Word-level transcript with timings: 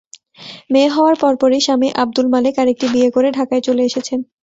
মেয়ে 0.69 0.89
হওয়ার 0.89 1.15
পরপরই 1.21 1.61
স্বামী 1.65 1.89
আবদুল 2.01 2.27
মালেক 2.33 2.55
আরেকটি 2.57 2.85
বিয়ে 2.93 3.09
করে 3.15 3.29
ঢাকায় 3.37 3.63
চলে 3.67 3.81
এসেছেন। 3.85 4.19